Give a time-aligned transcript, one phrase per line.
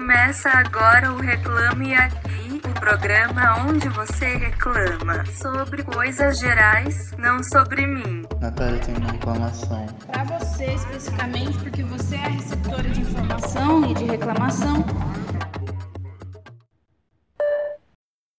[0.00, 7.86] Começa agora o Reclame Aqui, o programa onde você reclama sobre coisas gerais, não sobre
[7.86, 8.22] mim.
[8.40, 9.86] Natália tem uma reclamação.
[10.06, 14.76] Para você especificamente, porque você é a receptora de informação e de reclamação.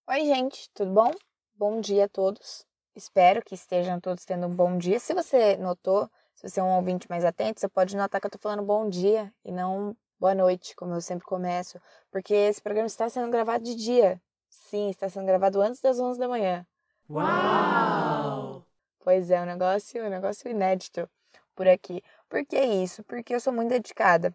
[0.09, 1.12] Oi, gente, tudo bom?
[1.55, 2.66] Bom dia a todos.
[2.96, 5.00] Espero que estejam todos tendo um bom dia.
[5.00, 8.32] Se você notou, se você é um ouvinte mais atento, você pode notar que eu
[8.32, 11.82] tô falando bom dia e não boa noite, como eu sempre começo,
[12.12, 14.22] porque esse programa está sendo gravado de dia.
[14.48, 16.64] Sim, está sendo gravado antes das 11 da manhã.
[17.09, 18.64] Uau!
[19.00, 21.09] Pois é, um negócio, um negócio inédito
[21.55, 22.04] por aqui.
[22.30, 23.04] Por que isso?
[23.05, 24.31] Porque eu sou muito dedicada.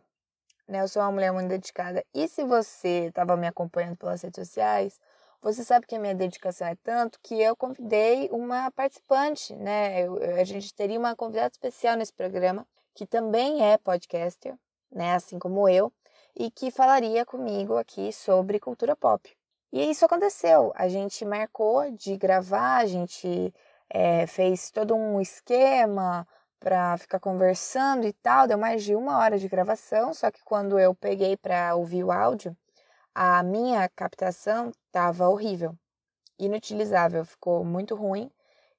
[0.67, 0.83] Né?
[0.83, 2.05] Eu sou uma mulher muito dedicada.
[2.13, 4.99] E se você estava me acompanhando pelas redes sociais,
[5.41, 10.05] você sabe que a minha dedicação é tanto que eu convidei uma participante, né?
[10.05, 14.57] Eu, a gente teria uma convidada especial nesse programa, que também é podcaster,
[14.97, 15.93] né, assim como eu,
[16.35, 19.31] e que falaria comigo aqui sobre cultura pop.
[19.73, 20.73] E isso aconteceu.
[20.75, 23.53] A gente marcou de gravar, a gente
[23.91, 26.27] é, fez todo um esquema
[26.59, 28.47] para ficar conversando e tal.
[28.47, 32.11] Deu mais de uma hora de gravação, só que quando eu peguei para ouvir o
[32.11, 32.57] áudio,
[33.15, 35.77] a minha captação estava horrível,
[36.39, 38.31] inutilizável, ficou muito ruim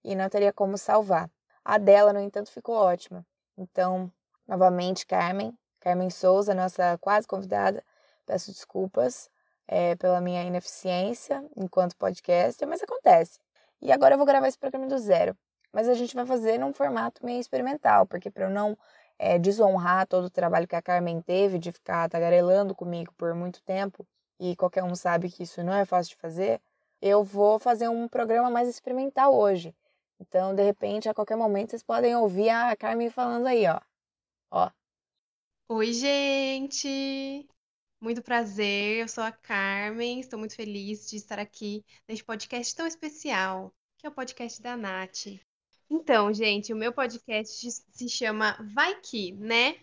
[0.04, 1.30] e não teria como salvar.
[1.64, 3.26] A dela, no entanto, ficou ótima.
[3.58, 4.12] Então,
[4.48, 7.82] novamente, Carmen, Carmen Souza, nossa quase convidada.
[8.26, 9.30] Peço desculpas
[9.66, 13.40] é, pela minha ineficiência enquanto podcaster, mas acontece.
[13.82, 15.34] E agora eu vou gravar esse programa do zero.
[15.72, 18.78] Mas a gente vai fazer num formato meio experimental, porque para eu não
[19.18, 23.62] é, desonrar todo o trabalho que a Carmen teve de ficar tagarelando comigo por muito
[23.62, 24.06] tempo,
[24.42, 26.60] e qualquer um sabe que isso não é fácil de fazer,
[27.02, 29.74] eu vou fazer um programa mais experimental hoje.
[30.20, 33.80] Então, de repente, a qualquer momento, vocês podem ouvir a Carmen falando aí, ó.
[34.52, 34.70] Ó,
[35.70, 37.46] Oi, gente!
[38.00, 42.88] Muito prazer, eu sou a Carmen, estou muito feliz de estar aqui neste podcast tão
[42.88, 45.28] especial, que é o podcast da Nath.
[45.90, 49.76] Então, gente, o meu podcast se chama Vai Que, né?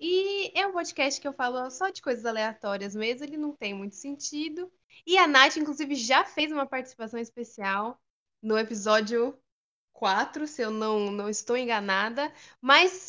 [0.00, 3.74] E é um podcast que eu falo só de coisas aleatórias mesmo, ele não tem
[3.74, 4.72] muito sentido.
[5.06, 8.00] E a Nath, inclusive, já fez uma participação especial
[8.42, 9.38] no episódio
[9.92, 12.32] 4, se eu não, não estou enganada.
[12.58, 13.08] Mas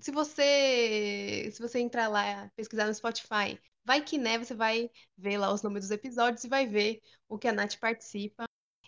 [0.00, 5.38] se você se você entrar lá pesquisar no Spotify, vai que né, você vai ver
[5.38, 8.44] lá os nomes dos episódios e vai ver o que a Nath participa.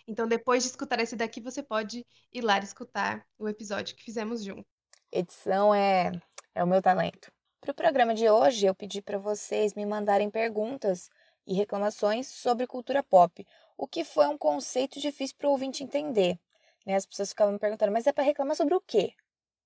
[0.07, 4.43] Então, depois de escutar esse daqui, você pode ir lá escutar o episódio que fizemos
[4.43, 4.65] junto.
[5.11, 6.11] Edição é,
[6.53, 7.31] é o meu talento.
[7.59, 11.09] Para o programa de hoje, eu pedi para vocês me mandarem perguntas
[11.47, 13.45] e reclamações sobre cultura pop,
[13.75, 16.39] o que foi um conceito difícil para o ouvinte entender.
[16.85, 16.95] Né?
[16.95, 19.13] As pessoas ficavam me perguntando, mas é para reclamar sobre o quê?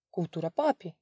[0.10, 0.96] Cultura pop?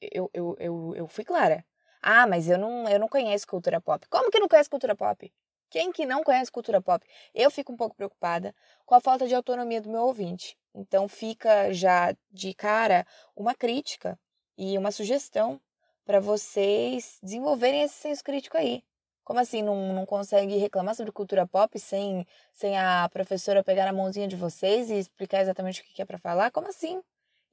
[0.00, 1.64] Eu, eu, eu, eu fui clara.
[2.02, 4.06] Ah, mas eu não, eu não conheço cultura pop.
[4.08, 5.32] Como que não conhece cultura pop?
[5.68, 7.04] Quem que não conhece cultura pop?
[7.34, 10.56] Eu fico um pouco preocupada com a falta de autonomia do meu ouvinte.
[10.74, 14.18] Então fica já de cara uma crítica
[14.56, 15.60] e uma sugestão
[16.04, 18.84] para vocês desenvolverem esse senso crítico aí.
[19.24, 22.24] Como assim não, não consegue reclamar sobre cultura pop sem,
[22.54, 26.18] sem a professora pegar na mãozinha de vocês e explicar exatamente o que é para
[26.18, 26.52] falar?
[26.52, 27.02] Como assim?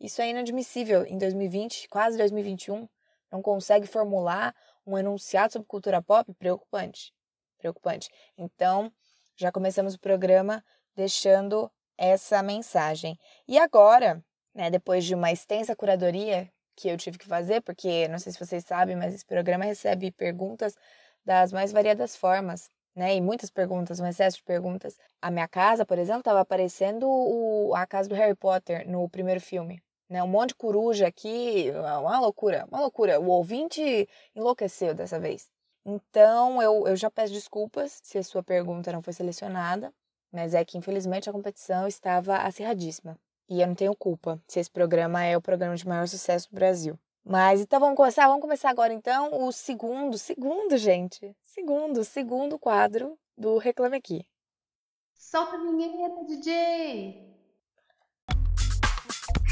[0.03, 2.89] Isso é inadmissível em 2020, quase 2021.
[3.31, 4.53] Não consegue formular
[4.85, 6.33] um enunciado sobre cultura pop?
[6.33, 7.13] Preocupante.
[7.57, 8.09] Preocupante.
[8.37, 8.91] Então,
[9.33, 10.61] já começamos o programa
[10.93, 13.17] deixando essa mensagem.
[13.47, 14.21] E agora,
[14.53, 18.39] né, depois de uma extensa curadoria que eu tive que fazer, porque não sei se
[18.45, 20.75] vocês sabem, mas esse programa recebe perguntas
[21.23, 23.15] das mais variadas formas, né?
[23.15, 24.97] E muitas perguntas, um excesso de perguntas.
[25.21, 29.39] A minha casa, por exemplo, estava aparecendo o, a casa do Harry Potter no primeiro
[29.39, 29.81] filme.
[30.09, 30.21] Né?
[30.23, 33.19] Um monte de coruja aqui, uma loucura, uma loucura.
[33.19, 35.49] O ouvinte enlouqueceu dessa vez.
[35.85, 39.93] Então, eu, eu já peço desculpas se a sua pergunta não foi selecionada,
[40.31, 43.17] mas é que infelizmente a competição estava acirradíssima.
[43.49, 46.55] E eu não tenho culpa se esse programa é o programa de maior sucesso do
[46.55, 46.97] Brasil.
[47.23, 48.27] Mas então vamos começar?
[48.27, 54.25] Vamos começar agora então o segundo, segundo, gente, segundo, segundo quadro do Reclame Aqui.
[55.13, 57.32] Solta a vinheta, DJ!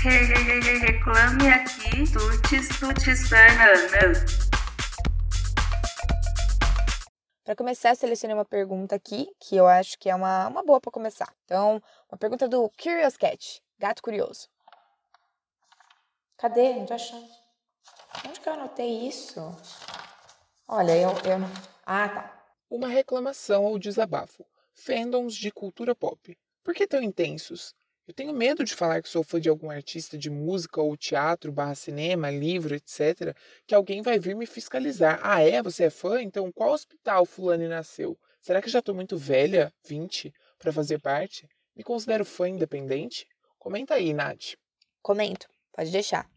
[0.03, 4.25] Reclame aqui, tutis, tutis, banana.
[7.43, 10.91] Para começar, selecionei uma pergunta aqui, que eu acho que é uma, uma boa para
[10.91, 11.31] começar.
[11.45, 11.79] Então,
[12.11, 14.49] uma pergunta do Curious Cat, gato curioso.
[16.35, 16.73] Cadê?
[16.73, 17.27] Não tô achando.
[18.27, 19.39] Onde que eu anotei isso?
[20.67, 21.51] Olha, eu, eu não...
[21.85, 22.43] Ah, tá.
[22.71, 24.43] Uma reclamação ou desabafo.
[24.73, 26.35] Fandoms de cultura pop.
[26.63, 27.75] Por que tão intensos?
[28.07, 31.51] Eu tenho medo de falar que sou fã de algum artista de música ou teatro,
[31.51, 33.35] barra cinema, livro, etc.,
[33.67, 35.19] que alguém vai vir me fiscalizar.
[35.21, 35.61] Ah, é?
[35.61, 36.21] Você é fã?
[36.21, 38.17] Então qual hospital fulano nasceu?
[38.41, 41.47] Será que já estou muito velha, 20, para fazer parte?
[41.75, 43.27] Me considero fã independente?
[43.59, 44.55] Comenta aí, Nath.
[45.01, 46.27] Comento, pode deixar.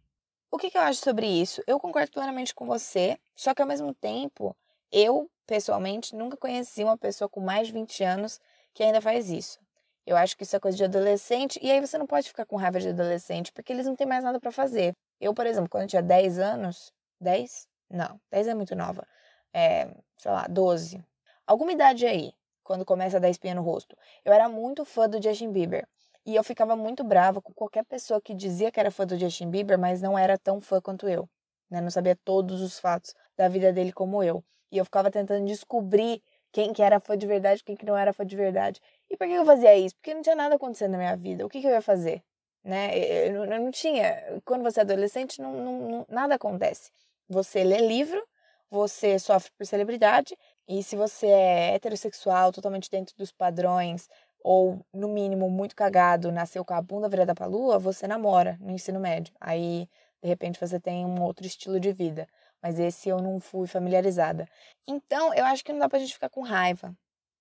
[0.50, 1.62] O que, que eu acho sobre isso?
[1.66, 4.54] Eu concordo plenamente com você, só que ao mesmo tempo,
[4.92, 8.38] eu, pessoalmente, nunca conheci uma pessoa com mais de 20 anos
[8.74, 9.63] que ainda faz isso.
[10.06, 12.56] Eu acho que isso é coisa de adolescente, e aí você não pode ficar com
[12.56, 14.94] raiva de adolescente, porque eles não têm mais nada para fazer.
[15.20, 17.66] Eu, por exemplo, quando eu tinha 10 anos, 10?
[17.90, 19.06] Não, 10 é muito nova.
[19.52, 19.86] É,
[20.18, 21.02] sei lá, 12.
[21.46, 23.96] Alguma idade aí, quando começa a dar espinha no rosto.
[24.24, 25.86] Eu era muito fã do Justin Bieber.
[26.26, 29.50] E eu ficava muito brava com qualquer pessoa que dizia que era fã do Justin
[29.50, 31.28] Bieber, mas não era tão fã quanto eu.
[31.70, 31.80] Né?
[31.82, 34.42] Não sabia todos os fatos da vida dele como eu.
[34.72, 38.12] E eu ficava tentando descobrir quem que era fã de verdade, quem que não era
[38.12, 38.80] fã de verdade.
[39.14, 39.94] E por que eu fazia isso?
[39.94, 41.46] Porque não tinha nada acontecendo na minha vida.
[41.46, 42.20] O que, que eu ia fazer?
[42.64, 42.98] Né?
[42.98, 44.40] Eu, eu não tinha.
[44.44, 46.90] Quando você é adolescente, não, não, não, nada acontece.
[47.28, 48.20] Você lê livro,
[48.68, 54.08] você sofre por celebridade, e se você é heterossexual, totalmente dentro dos padrões,
[54.42, 58.72] ou no mínimo muito cagado, nasceu com a bunda virada pra lua, você namora no
[58.72, 59.32] ensino médio.
[59.40, 59.88] Aí,
[60.20, 62.26] de repente, você tem um outro estilo de vida.
[62.60, 64.48] Mas esse eu não fui familiarizada.
[64.88, 66.96] Então, eu acho que não dá pra gente ficar com raiva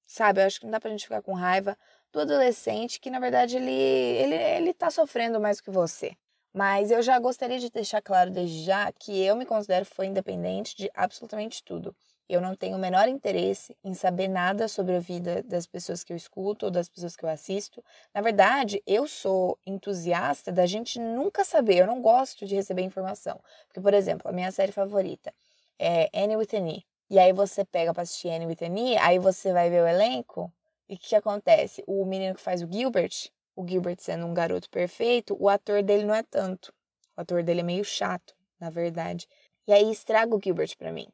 [0.05, 0.41] Sabe?
[0.41, 1.77] Eu acho que não dá pra gente ficar com raiva
[2.11, 6.15] do adolescente que, na verdade, ele, ele, ele tá sofrendo mais que você.
[6.53, 10.75] Mas eu já gostaria de deixar claro desde já que eu me considero fã independente
[10.75, 11.95] de absolutamente tudo.
[12.29, 16.13] Eu não tenho o menor interesse em saber nada sobre a vida das pessoas que
[16.13, 17.83] eu escuto ou das pessoas que eu assisto.
[18.13, 21.77] Na verdade, eu sou entusiasta da gente nunca saber.
[21.79, 23.41] Eu não gosto de receber informação.
[23.67, 25.33] Porque, por exemplo, a minha série favorita
[25.79, 26.93] é Annie with an E.
[27.09, 30.51] E aí você pega pra assistir Annie an aí você vai ver o elenco,
[30.88, 31.83] e o que, que acontece?
[31.88, 36.05] O menino que faz o Gilbert, o Gilbert sendo um garoto perfeito, o ator dele
[36.05, 36.73] não é tanto.
[37.15, 39.27] O ator dele é meio chato, na verdade.
[39.67, 41.07] E aí estraga o Gilbert para mim.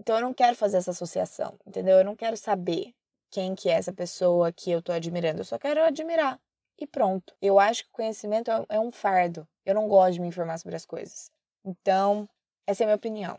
[0.00, 1.98] Então eu não quero fazer essa associação, entendeu?
[1.98, 2.94] Eu não quero saber
[3.30, 5.40] quem que é essa pessoa que eu tô admirando.
[5.40, 6.40] Eu só quero admirar.
[6.78, 7.34] E pronto.
[7.40, 9.46] Eu acho que o conhecimento é, é um fardo.
[9.64, 11.30] Eu não gosto de me informar sobre as coisas.
[11.64, 12.28] Então,
[12.66, 13.38] essa é a minha opinião.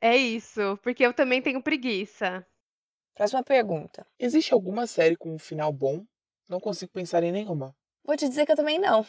[0.00, 2.46] É isso, porque eu também tenho preguiça.
[3.14, 4.06] Próxima pergunta.
[4.18, 6.04] Existe alguma série com um final bom?
[6.48, 7.74] Não consigo pensar em nenhuma.
[8.04, 9.06] Vou te dizer que eu também não.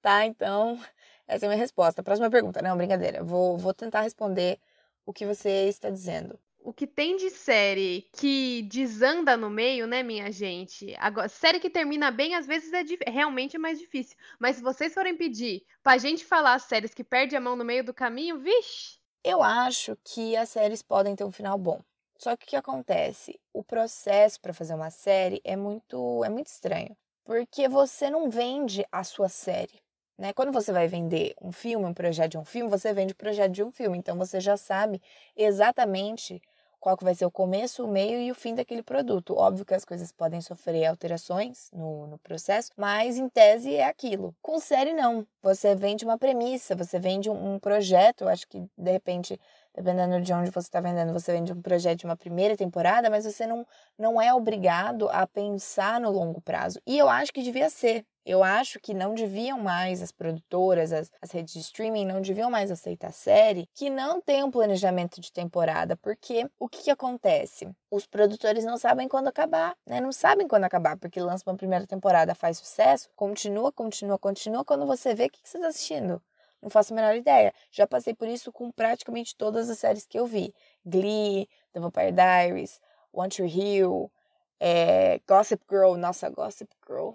[0.00, 0.24] Tá?
[0.24, 0.80] Então,
[1.26, 2.02] essa é a minha resposta.
[2.02, 2.62] Próxima pergunta.
[2.62, 3.22] Não, brincadeira.
[3.22, 4.58] Vou, vou tentar responder
[5.04, 6.38] o que você está dizendo.
[6.60, 10.94] O que tem de série que desanda no meio, né, minha gente?
[10.98, 14.16] Agora, série que termina bem, às vezes é realmente é mais difícil.
[14.38, 17.82] Mas se vocês forem pedir pra gente falar séries que perde a mão no meio
[17.82, 21.80] do caminho, vixe, eu acho que as séries podem ter um final bom.
[22.18, 23.38] Só que o que acontece?
[23.52, 26.96] O processo para fazer uma série é muito, é muito estranho.
[27.24, 29.80] Porque você não vende a sua série.
[30.18, 30.32] Né?
[30.32, 33.52] Quando você vai vender um filme, um projeto de um filme, você vende o projeto
[33.52, 33.96] de um filme.
[33.96, 35.00] Então você já sabe
[35.36, 36.42] exatamente
[36.80, 39.34] qual que vai ser o começo, o meio e o fim daquele produto.
[39.36, 44.34] Óbvio que as coisas podem sofrer alterações no, no processo, mas em tese é aquilo.
[44.40, 45.26] Com série, não.
[45.42, 48.28] Você vende uma premissa, você vende um, projeto.
[48.28, 49.40] Acho que, de repente,
[49.74, 53.24] dependendo de onde você está vendendo, você vende um projeto de uma primeira temporada, mas
[53.24, 53.66] você não,
[53.98, 56.80] não é obrigado a pensar no longo prazo.
[56.86, 58.04] E eu acho que devia ser.
[58.28, 62.50] Eu acho que não deviam mais as produtoras, as, as redes de streaming, não deviam
[62.50, 67.70] mais aceitar série que não tem um planejamento de temporada, porque o que, que acontece?
[67.90, 69.98] Os produtores não sabem quando acabar, né?
[69.98, 74.62] Não sabem quando acabar, porque lança uma primeira temporada, faz sucesso, continua, continua, continua.
[74.62, 76.20] Quando você vê, o que, que você está assistindo?
[76.60, 77.50] Não faço a menor ideia.
[77.70, 80.54] Já passei por isso com praticamente todas as séries que eu vi.
[80.84, 82.78] Glee, The Vampire Diaries,
[83.10, 84.12] One Tree Hill,
[84.60, 85.94] é, Gossip Girl.
[85.96, 87.14] Nossa, Gossip Girl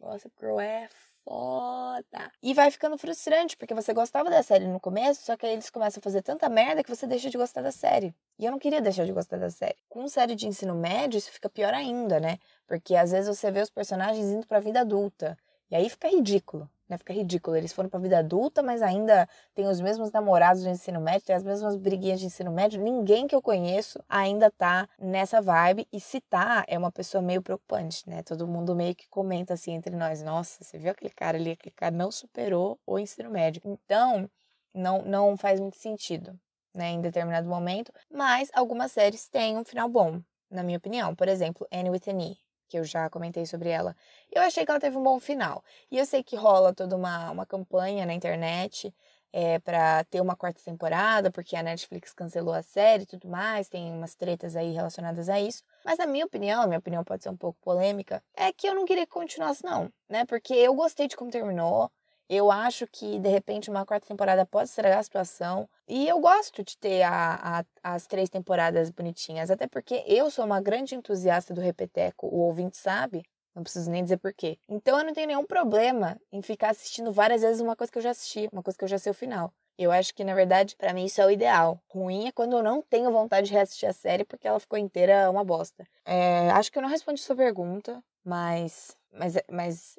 [0.00, 0.88] Gossip Girl é
[1.24, 2.32] foda.
[2.42, 5.68] E vai ficando frustrante, porque você gostava da série no começo, só que aí eles
[5.68, 8.14] começam a fazer tanta merda que você deixa de gostar da série.
[8.38, 9.76] E eu não queria deixar de gostar da série.
[9.88, 12.38] Com série de ensino médio, isso fica pior ainda, né?
[12.66, 15.36] Porque às vezes você vê os personagens indo pra vida adulta.
[15.70, 16.98] E aí fica ridículo né?
[16.98, 17.56] Fica ridículo.
[17.56, 21.36] Eles foram pra vida adulta, mas ainda tem os mesmos namorados do ensino médio, tem
[21.36, 22.82] as mesmas briguinhas de ensino médio.
[22.82, 25.86] Ninguém que eu conheço ainda tá nessa vibe.
[25.92, 28.22] E se tá, é uma pessoa meio preocupante, né?
[28.22, 31.52] Todo mundo meio que comenta assim entre nós: nossa, você viu aquele cara ali?
[31.52, 33.62] Aquele cara não superou o ensino médio.
[33.64, 34.28] Então,
[34.74, 36.38] não, não faz muito sentido,
[36.74, 36.90] né?
[36.90, 37.92] Em determinado momento.
[38.10, 40.20] Mas algumas séries têm um final bom,
[40.50, 41.14] na minha opinião.
[41.14, 43.96] Por exemplo, Annie with an E que eu já comentei sobre ela.
[44.30, 45.62] Eu achei que ela teve um bom final.
[45.90, 48.94] E eu sei que rola toda uma, uma campanha na internet
[49.32, 53.68] é, para ter uma quarta temporada, porque a Netflix cancelou a série e tudo mais,
[53.68, 55.64] tem umas tretas aí relacionadas a isso.
[55.84, 58.84] Mas na minha opinião, minha opinião pode ser um pouco polêmica, é que eu não
[58.84, 60.24] queria que continuasse não, né?
[60.24, 61.90] Porque eu gostei de como terminou,
[62.30, 65.68] eu acho que, de repente, uma quarta temporada pode estragar a situação.
[65.88, 70.44] E eu gosto de ter a, a, as três temporadas bonitinhas, até porque eu sou
[70.44, 73.24] uma grande entusiasta do Repeteco, o ouvinte sabe.
[73.52, 74.56] Não preciso nem dizer porquê.
[74.68, 78.02] Então eu não tenho nenhum problema em ficar assistindo várias vezes uma coisa que eu
[78.02, 79.52] já assisti, uma coisa que eu já sei o final.
[79.76, 81.82] Eu acho que, na verdade, para mim isso é o ideal.
[81.88, 85.28] Ruim é quando eu não tenho vontade de reassistir a série porque ela ficou inteira
[85.28, 85.84] uma bosta.
[86.04, 88.96] É, acho que eu não respondi sua pergunta, mas.
[89.10, 89.34] Mas.
[89.50, 89.96] Mas.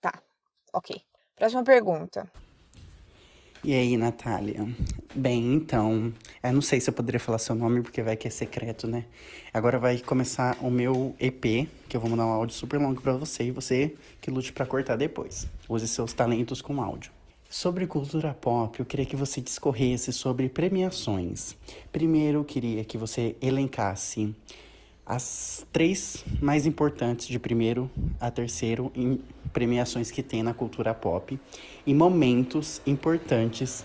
[0.00, 0.22] Tá.
[0.72, 1.04] Ok.
[1.36, 2.30] Próxima pergunta.
[3.64, 4.68] E aí, Natália?
[5.14, 6.12] Bem, então,
[6.42, 9.04] eu não sei se eu poderia falar seu nome porque vai que é secreto, né?
[9.52, 13.14] Agora vai começar o meu EP, que eu vou mandar um áudio super longo para
[13.14, 15.48] você e você que lute para cortar depois.
[15.68, 17.10] Use seus talentos com áudio.
[17.50, 21.56] Sobre cultura pop, eu queria que você discorresse sobre premiações.
[21.90, 24.34] Primeiro, eu queria que você elencasse
[25.06, 29.20] as três mais importantes de primeiro a terceiro em
[29.52, 31.38] premiações que tem na cultura pop
[31.86, 33.84] e momentos importantes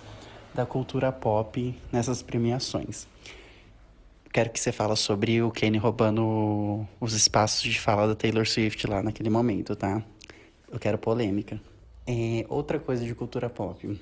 [0.54, 3.08] da cultura pop nessas premiações.
[4.32, 8.86] Quero que você fale sobre o Kanye roubando os espaços de fala da Taylor Swift
[8.88, 10.04] lá naquele momento, tá?
[10.72, 11.60] Eu quero polêmica.
[12.06, 14.00] É, outra coisa de cultura pop.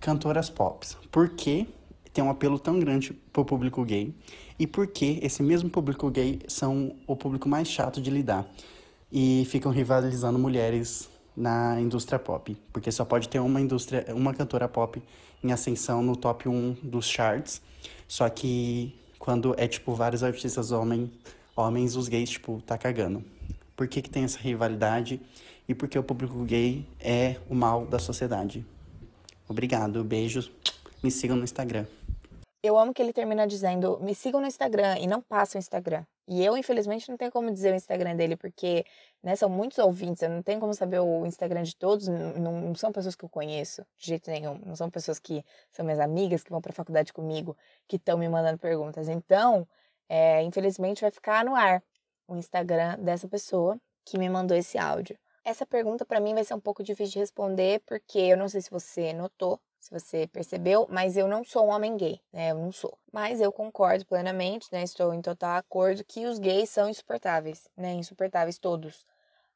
[0.00, 0.86] Cantoras pop.
[1.10, 1.66] Por que
[2.12, 4.12] tem um apelo tão grande pro público gay?
[4.58, 8.46] E por que esse mesmo público gay são o público mais chato de lidar
[9.10, 14.68] e ficam rivalizando mulheres na indústria pop, porque só pode ter uma indústria, uma cantora
[14.68, 15.00] pop
[15.42, 17.62] em ascensão no top 1 dos charts.
[18.08, 21.10] Só que quando é tipo vários artistas homens,
[21.54, 23.22] homens, os gays tipo tá cagando.
[23.76, 25.20] Por que que tem essa rivalidade
[25.68, 28.66] e por que o público gay é o mal da sociedade?
[29.48, 30.50] Obrigado, beijos.
[31.02, 31.86] Me sigam no Instagram.
[32.62, 36.04] Eu amo que ele termina dizendo: me sigam no Instagram e não passam o Instagram.
[36.26, 38.84] E eu, infelizmente, não tenho como dizer o Instagram dele, porque
[39.22, 42.74] né, são muitos ouvintes, eu não tenho como saber o Instagram de todos, não, não
[42.74, 46.42] são pessoas que eu conheço de jeito nenhum, não são pessoas que são minhas amigas,
[46.42, 49.08] que vão para a faculdade comigo, que estão me mandando perguntas.
[49.08, 49.66] Então,
[50.08, 51.82] é, infelizmente, vai ficar no ar
[52.26, 55.18] o Instagram dessa pessoa que me mandou esse áudio.
[55.44, 58.60] Essa pergunta para mim vai ser um pouco difícil de responder, porque eu não sei
[58.60, 62.50] se você notou, se você percebeu, mas eu não sou um homem gay, né?
[62.50, 62.98] Eu não sou.
[63.12, 64.82] Mas eu concordo plenamente, né?
[64.82, 67.92] Estou em total acordo que os gays são insuportáveis, né?
[67.92, 69.06] Insuportáveis todos.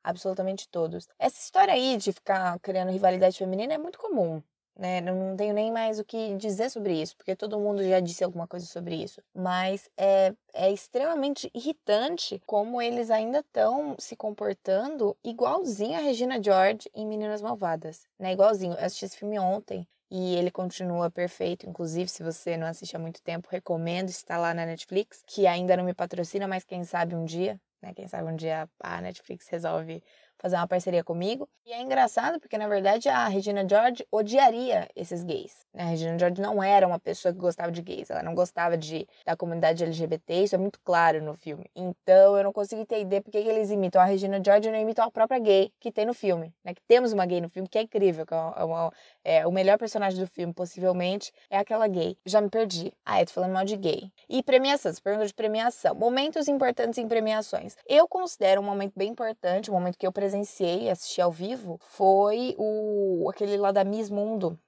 [0.02, 1.08] Absolutamente todos.
[1.18, 4.42] Essa história aí de ficar criando rivalidade feminina é muito comum,
[4.76, 5.00] né?
[5.00, 8.46] Não tenho nem mais o que dizer sobre isso, porque todo mundo já disse alguma
[8.46, 9.22] coisa sobre isso.
[9.34, 16.90] Mas é, é extremamente irritante como eles ainda estão se comportando igualzinho a Regina George
[16.94, 18.32] em Meninas Malvadas, né?
[18.32, 18.74] Igualzinho.
[18.74, 21.66] Eu assisti esse filme ontem e ele continua perfeito.
[21.66, 24.10] Inclusive, se você não assiste há muito tempo, recomendo.
[24.10, 27.94] Está lá na Netflix, que ainda não me patrocina, mas quem sabe um dia, né?
[27.94, 30.04] Quem sabe um dia a Netflix resolve
[30.42, 31.48] fazer uma parceria comigo.
[31.64, 35.64] E é engraçado porque, na verdade, a Regina George odiaria esses gays.
[35.72, 35.84] Né?
[35.84, 39.06] A Regina George não era uma pessoa que gostava de gays, ela não gostava de,
[39.24, 41.70] da comunidade LGBT, isso é muito claro no filme.
[41.74, 45.04] Então, eu não consigo entender por que eles imitam a Regina George e não imitam
[45.04, 46.52] a própria gay que tem no filme.
[46.64, 46.74] Né?
[46.74, 48.92] Que temos uma gay no filme, que é incrível, que é, uma,
[49.24, 52.16] é o melhor personagem do filme, possivelmente, é aquela gay.
[52.26, 52.92] Já me perdi.
[53.06, 54.10] Ah, eu tô falando mal de gay.
[54.28, 55.94] E premiações, pergunta de premiação.
[55.94, 57.76] Momentos importantes em premiações.
[57.86, 62.54] Eu considero um momento bem importante, um momento que eu presenciei, assisti ao vivo, foi
[62.58, 64.58] o aquele lá da Miss Mundo,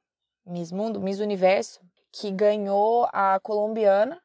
[0.47, 1.81] Miss Mundo, Miss Universo,
[2.13, 4.21] que ganhou a colombiana.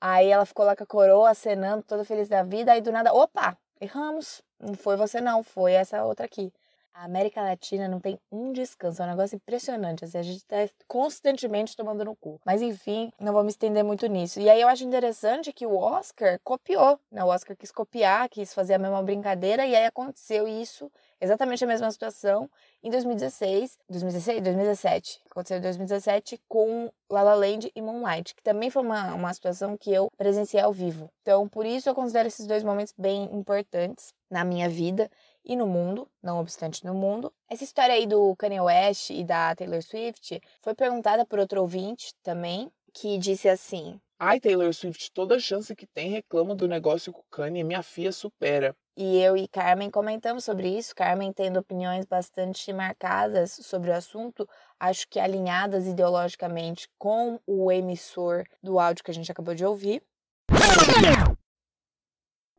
[0.00, 2.72] Aí ela ficou lá com a coroa, acenando, toda feliz da vida.
[2.72, 4.42] Aí do nada, opa, erramos.
[4.60, 6.52] Não foi você não, foi essa outra aqui.
[6.94, 10.04] A América Latina não tem um descanso, é um negócio impressionante.
[10.04, 12.40] Assim, a gente tá constantemente tomando no cu.
[12.44, 14.40] Mas enfim, não vou me estender muito nisso.
[14.40, 17.22] E aí eu acho interessante que o Oscar copiou, né?
[17.22, 20.90] O Oscar quis copiar, quis fazer a mesma brincadeira, e aí aconteceu isso,
[21.20, 22.50] exatamente a mesma situação,
[22.82, 25.20] em 2016, 2016, 2017.
[25.30, 29.76] Aconteceu em 2017 com La La Land e Moonlight, que também foi uma, uma situação
[29.76, 31.10] que eu presenciei ao vivo.
[31.22, 35.10] Então, por isso eu considero esses dois momentos bem importantes na minha vida
[35.48, 37.32] e no mundo, não obstante no mundo.
[37.48, 42.12] Essa história aí do Kanye West e da Taylor Swift foi perguntada por outro ouvinte
[42.22, 47.20] também, que disse assim: Ai, Taylor Swift, toda chance que tem reclama do negócio com
[47.20, 48.76] o Kanye, minha filha supera.
[48.96, 54.46] E eu e Carmen comentamos sobre isso, Carmen tendo opiniões bastante marcadas sobre o assunto,
[54.78, 60.02] acho que alinhadas ideologicamente com o emissor do áudio que a gente acabou de ouvir.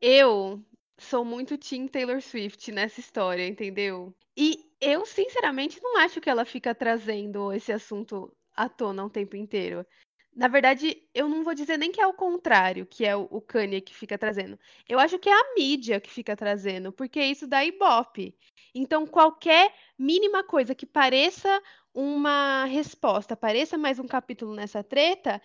[0.02, 0.64] Eu
[1.00, 4.14] sou muito Team Taylor Swift nessa história, entendeu?
[4.38, 9.36] E eu, sinceramente, não acho que ela fica trazendo esse assunto à tona o tempo
[9.36, 9.86] inteiro.
[10.36, 13.82] Na verdade, eu não vou dizer nem que é o contrário, que é o, Kanye
[13.82, 14.58] que fica trazendo.
[14.88, 18.36] Eu acho que é a mídia que fica trazendo, porque isso dá ibope.
[18.74, 21.62] Então, qualquer mínima coisa que pareça
[21.94, 25.42] uma resposta, pareça mais um capítulo nessa treta,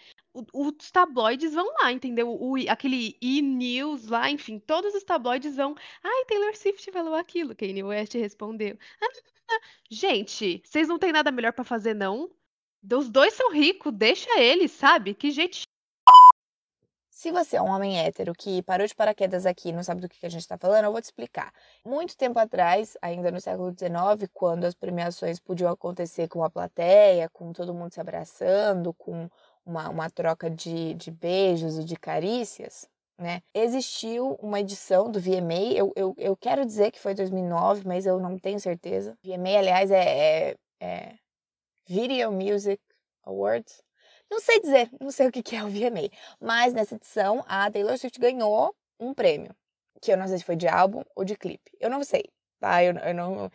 [0.52, 2.28] os tabloides vão lá, entendeu?
[2.28, 5.74] O, aquele E-News lá, enfim, todos os tabloides vão.
[6.02, 8.76] Ai, Taylor Swift falou aquilo, Kanye West respondeu.
[9.90, 12.30] Gente, vocês não têm nada melhor pra fazer, não?
[12.92, 15.14] Os dois são ricos, deixa eles, sabe?
[15.14, 15.62] Que gente.
[17.08, 20.08] Se você é um homem hétero que parou de paraquedas aqui e não sabe do
[20.08, 21.50] que que a gente está falando, eu vou te explicar.
[21.82, 27.30] Muito tempo atrás, ainda no século XIX, quando as premiações podiam acontecer com a plateia,
[27.30, 29.30] com todo mundo se abraçando, com
[29.64, 33.42] uma, uma troca de, de beijos e de carícias, né?
[33.54, 38.18] Existiu uma edição do VMA, eu, eu, eu quero dizer que foi 2009, mas eu
[38.18, 39.16] não tenho certeza.
[39.22, 41.14] VMA, aliás, é, é, é
[41.86, 42.82] Video Music
[43.24, 43.82] Awards.
[44.30, 46.10] Não sei dizer, não sei o que é o VMA.
[46.40, 49.54] Mas nessa edição, a Taylor Swift ganhou um prêmio.
[50.00, 51.70] Que eu não sei se foi de álbum ou de clipe.
[51.78, 52.24] Eu não sei,
[52.58, 52.82] tá?
[52.82, 53.50] Eu, eu, não,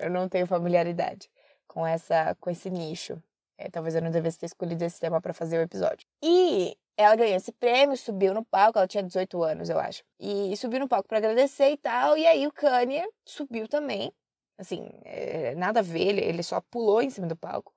[0.00, 1.30] eu não tenho familiaridade
[1.66, 3.22] com, essa, com esse nicho.
[3.58, 6.06] É, talvez eu não devesse ter escolhido esse tema para fazer o episódio.
[6.22, 10.02] E ela ganhou esse prêmio, subiu no palco, ela tinha 18 anos, eu acho.
[10.18, 12.16] E subiu no palco para agradecer e tal.
[12.16, 14.12] E aí o Kanye subiu também.
[14.58, 17.72] Assim, é, nada a ver, ele, só pulou em cima do palco.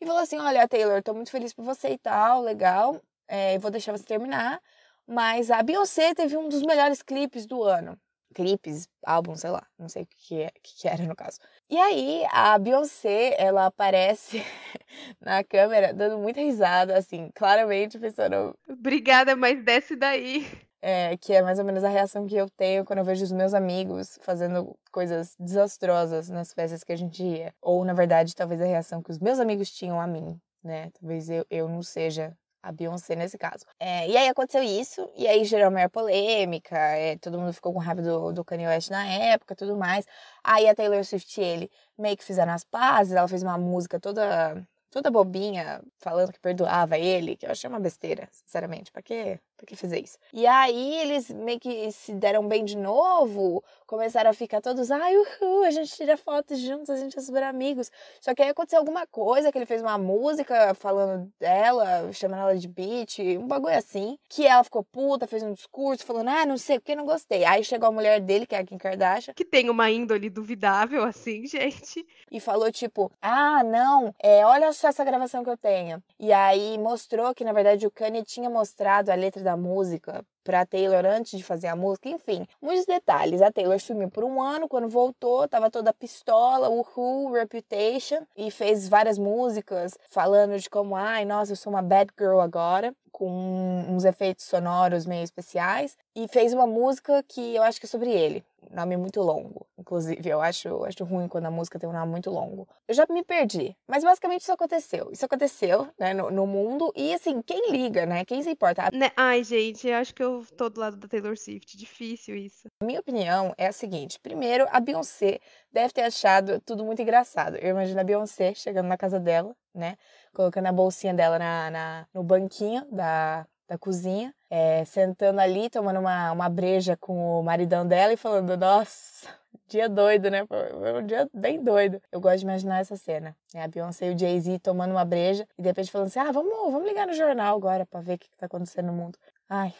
[0.00, 3.00] E falou assim: Olha, Taylor, tô muito feliz por você e tal, legal.
[3.28, 4.60] É, vou deixar você terminar.
[5.06, 7.98] Mas a Beyoncé teve um dos melhores clipes do ano.
[8.34, 11.38] Clipes, álbum, sei lá, não sei o que, é, que, que era no caso.
[11.72, 14.44] E aí, a Beyoncé, ela aparece
[15.18, 18.54] na câmera dando muita risada, assim, claramente pensando.
[18.68, 20.46] Obrigada, mas desce daí.
[20.82, 23.32] É, que é mais ou menos a reação que eu tenho quando eu vejo os
[23.32, 27.54] meus amigos fazendo coisas desastrosas nas festas que a gente ia.
[27.62, 30.90] Ou, na verdade, talvez a reação que os meus amigos tinham a mim, né?
[31.00, 33.64] Talvez eu, eu não seja a Beyoncé nesse caso.
[33.80, 37.72] É, e aí aconteceu isso, e aí gerou uma maior polêmica, é, todo mundo ficou
[37.72, 40.06] com raiva do, do Kanye West na época tudo mais.
[40.44, 43.98] Aí a Taylor Swift e ele meio que fizeram as pazes, ela fez uma música
[44.00, 48.92] toda toda bobinha, falando que perdoava ele, que eu achei uma besteira, sinceramente.
[48.92, 50.18] Pra que, pra que fazer isso?
[50.32, 55.14] E aí eles meio que se deram bem de novo, começaram a ficar todos, ai,
[55.16, 57.90] uhul, a gente tira fotos juntos, a gente é super amigos.
[58.20, 62.56] Só que aí aconteceu alguma coisa, que ele fez uma música falando dela, chamando ela
[62.56, 66.56] de bitch, um bagulho assim, que ela ficou puta, fez um discurso falando, ah, não
[66.56, 67.44] sei o que, não gostei.
[67.44, 71.04] Aí chegou a mulher dele, que é a Kim Kardashian, Que tem uma índole duvidável,
[71.04, 72.06] assim, gente.
[72.30, 76.02] e falou tipo, ah, não, é, olha só essa gravação que eu tenho.
[76.18, 80.66] E aí mostrou que na verdade o Kanye tinha mostrado a letra da música pra
[80.66, 83.42] Taylor antes de fazer a música, enfim, muitos detalhes.
[83.42, 88.88] A Taylor sumiu por um ano, quando voltou, tava toda pistola, Woohoo, Reputation, e fez
[88.88, 94.04] várias músicas falando de como, ai, nossa, eu sou uma bad girl agora, com uns
[94.04, 98.44] efeitos sonoros meio especiais, e fez uma música que eu acho que é sobre ele.
[98.70, 100.26] Nome muito longo, inclusive.
[100.26, 102.66] Eu acho, eu acho ruim quando a música tem um nome muito longo.
[102.88, 103.76] Eu já me perdi.
[103.86, 105.10] Mas basicamente isso aconteceu.
[105.12, 106.90] Isso aconteceu, né, no, no mundo.
[106.96, 108.24] E assim, quem liga, né?
[108.24, 108.90] Quem se importa?
[108.92, 109.10] Né?
[109.14, 111.76] Ai, gente, eu acho que eu tô do lado da Taylor Swift.
[111.76, 112.68] Difícil isso.
[112.82, 115.40] Minha opinião é a seguinte: primeiro, a Beyoncé
[115.70, 117.56] deve ter achado tudo muito engraçado.
[117.56, 119.96] Eu imagino a Beyoncé chegando na casa dela, né?
[120.32, 126.00] Colocando a bolsinha dela na, na no banquinho da, da cozinha, é, sentando ali, tomando
[126.00, 129.28] uma, uma breja com o maridão dela e falando: Nossa,
[129.66, 130.44] dia doido, né?
[130.46, 132.00] Foi um dia bem doido.
[132.10, 133.34] Eu gosto de imaginar essa cena.
[133.54, 133.64] Né?
[133.64, 136.52] A Beyoncé e o Jay-Z tomando uma breja e de repente falando assim: Ah, vamos,
[136.72, 139.18] vamos ligar no jornal agora pra ver o que, que tá acontecendo no mundo.
[139.48, 139.72] Ai,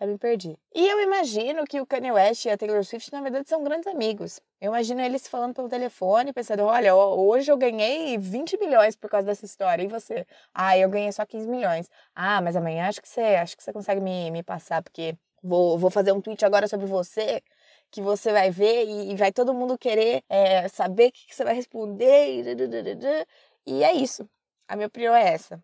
[0.00, 0.58] até me perdi.
[0.74, 3.86] E eu imagino que o Kanye West e a Taylor Swift, na verdade, são grandes
[3.86, 4.40] amigos.
[4.58, 9.26] Eu imagino eles falando pelo telefone, pensando: olha, hoje eu ganhei 20 milhões por causa
[9.26, 9.82] dessa história.
[9.82, 10.26] E você?
[10.54, 11.88] Ah, eu ganhei só 15 milhões.
[12.14, 15.78] Ah, mas amanhã acho que você, acho que você consegue me, me passar, porque vou,
[15.78, 17.42] vou fazer um tweet agora sobre você.
[17.90, 21.44] Que você vai ver e, vai todo mundo querer é, saber o que, que você
[21.44, 22.44] vai responder.
[23.66, 24.28] E, e é isso.
[24.68, 25.62] A minha opinião é essa.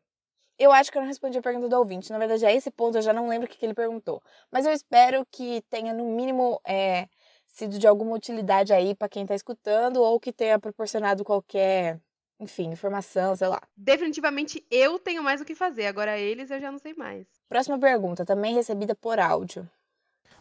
[0.58, 2.10] Eu acho que eu não respondi a pergunta do ouvinte.
[2.10, 4.22] Na verdade, a esse ponto eu já não lembro o que, que ele perguntou.
[4.50, 7.08] Mas eu espero que tenha, no mínimo, é,
[7.46, 12.00] sido de alguma utilidade aí para quem tá escutando ou que tenha proporcionado qualquer,
[12.40, 13.60] enfim, informação, sei lá.
[13.76, 15.86] Definitivamente eu tenho mais o que fazer.
[15.86, 17.26] Agora eles eu já não sei mais.
[17.48, 19.68] Próxima pergunta, também recebida por áudio.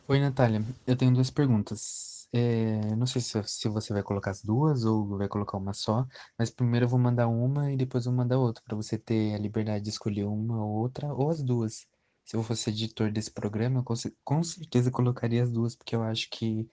[0.07, 0.61] Oi, Natália.
[0.85, 2.14] Eu tenho duas perguntas.
[2.37, 6.05] É, não sei se, se você vai colocar as duas ou vai colocar uma só,
[6.37, 9.33] mas primeiro eu vou mandar uma e depois eu vou mandar outra, para você ter
[9.35, 11.87] a liberdade de escolher uma ou outra, ou as duas.
[12.25, 13.93] Se eu fosse editor desse programa, eu com,
[14.23, 16.69] com certeza colocaria as duas, porque eu acho que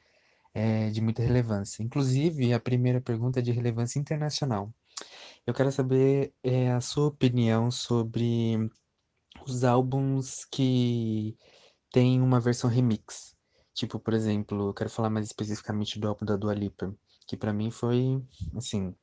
[0.54, 1.82] é de muita relevância.
[1.82, 4.72] Inclusive, a primeira pergunta é de relevância internacional.
[5.46, 8.70] Eu quero saber é, a sua opinião sobre
[9.46, 11.36] os álbuns que
[11.92, 13.36] têm uma versão remix.
[13.74, 16.94] Tipo, por exemplo, eu quero falar mais especificamente do álbum da Dua Lipa,
[17.26, 18.22] que pra mim foi,
[18.54, 18.94] assim,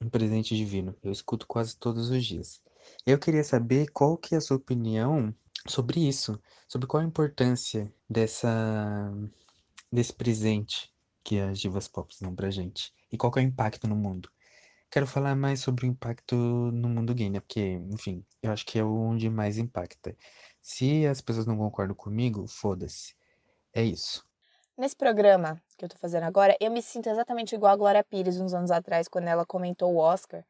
[0.00, 0.96] um presente divino.
[1.02, 2.62] Eu escuto quase todos os dias.
[3.06, 5.34] Eu queria saber qual que é a sua opinião
[5.66, 9.12] sobre isso, sobre qual a importância dessa
[9.90, 10.90] desse presente
[11.22, 14.28] que as divas pop dão pra gente e qual que é o impacto no mundo.
[14.90, 17.40] Quero falar mais sobre o impacto no mundo gay, né?
[17.40, 20.16] Porque, enfim, eu acho que é onde mais impacta.
[20.60, 23.14] Se as pessoas não concordam comigo, foda-se.
[23.74, 24.24] É isso.
[24.76, 28.40] Nesse programa que eu tô fazendo agora, eu me sinto exatamente igual a Glória Pires
[28.40, 30.44] uns anos atrás, quando ela comentou o Oscar,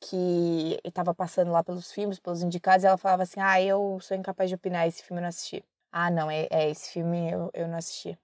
[0.00, 4.16] que estava passando lá pelos filmes, pelos indicados, e ela falava assim: Ah, eu sou
[4.16, 5.64] incapaz de opinar, esse filme eu não assisti.
[5.92, 8.18] Ah, não, é, é esse filme eu, eu não assisti.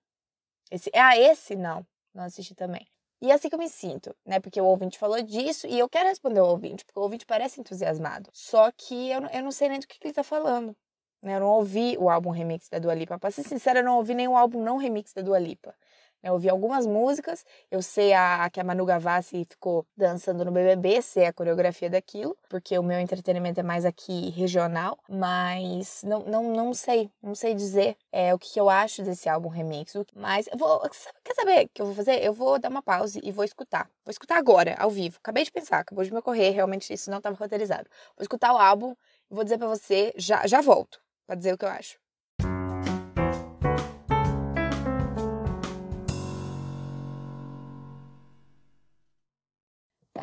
[0.71, 2.87] Esse, ah, esse não, não assisti também.
[3.23, 4.41] E é assim que eu me sinto, né?
[4.41, 7.61] Porque o ouvinte falou disso e eu quero responder ao ouvinte, porque o ouvinte parece
[7.61, 8.29] entusiasmado.
[8.33, 10.77] Só que eu, eu não sei nem do que, que ele tá falando.
[11.25, 11.37] Né?
[11.37, 13.19] Eu não ouvi o álbum remix da Dua Lipa.
[13.19, 15.75] Pra ser sincera, eu não ouvi o álbum não remix da Dua Lipa.
[16.23, 21.03] Eu ouvi algumas músicas, eu sei a, que a Manu Gavassi ficou dançando no BBB,
[21.03, 26.43] sei a coreografia daquilo, porque o meu entretenimento é mais aqui regional, mas não, não,
[26.45, 29.93] não sei, não sei dizer é, o que, que eu acho desse álbum remix.
[30.15, 30.81] Mas vou,
[31.23, 32.25] quer saber o que eu vou fazer?
[32.25, 33.91] Eu vou dar uma pausa e vou escutar.
[34.03, 35.19] Vou escutar agora, ao vivo.
[35.19, 37.87] Acabei de pensar, acabou de me ocorrer, realmente isso não estava roteirizado.
[38.17, 38.95] Vou escutar o álbum
[39.35, 41.99] vou dizer para você, já, já volto, para dizer o que eu acho.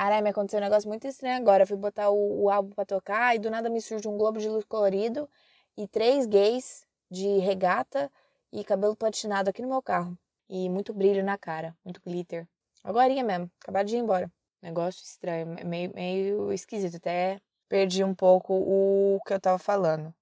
[0.02, 1.64] Caralho, me aconteceu um negócio muito estranho agora.
[1.64, 4.40] Eu fui botar o, o álbum pra tocar e do nada me surge um globo
[4.40, 5.30] de luz colorido
[5.78, 8.12] e três gays de regata
[8.52, 10.18] e cabelo platinado aqui no meu carro.
[10.50, 12.48] E muito brilho na cara, muito glitter.
[12.84, 14.32] Agora mesmo, acabar de ir embora.
[14.62, 16.98] Negócio estranho, meio, meio esquisito.
[16.98, 20.14] Até perdi um pouco o que eu tava falando.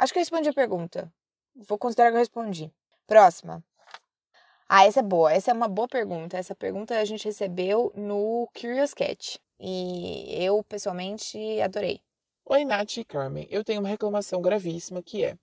[0.00, 1.12] Acho que eu respondi a pergunta.
[1.54, 2.72] Vou considerar que eu respondi.
[3.06, 3.62] Próxima.
[4.66, 5.30] Ah, essa é boa.
[5.30, 6.38] Essa é uma boa pergunta.
[6.38, 9.38] Essa pergunta a gente recebeu no Curious Cat.
[9.58, 12.00] E eu, pessoalmente, adorei.
[12.46, 13.46] Oi, Nath e Carmen.
[13.50, 15.36] Eu tenho uma reclamação gravíssima que é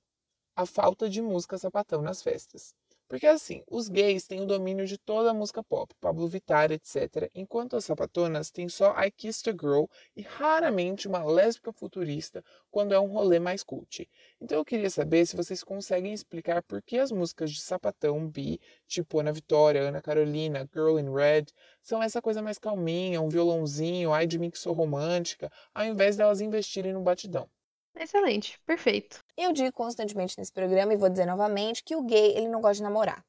[0.55, 2.73] a falta de música sapatão nas festas.
[3.07, 7.31] Porque assim, os gays têm o domínio de toda a música pop, Pablo Vittar, etc.,
[7.33, 12.93] enquanto as sapatonas têm só I Kissed a Girl e raramente uma lésbica futurista quando
[12.93, 14.09] é um rolê mais cult.
[14.41, 18.59] Então eu queria saber se vocês conseguem explicar por que as músicas de sapatão bi,
[18.87, 21.45] tipo Ana Vitória, Ana Carolina, Girl in Red,
[21.81, 26.17] são essa coisa mais calminha, um violãozinho, ai de mim que sou romântica, ao invés
[26.17, 27.49] delas investirem no batidão.
[27.95, 29.23] Excelente, perfeito.
[29.37, 32.77] Eu digo constantemente nesse programa e vou dizer novamente que o gay ele não gosta
[32.77, 33.23] de namorar.